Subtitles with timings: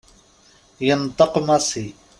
[0.85, 1.85] Yenṭeq Massi.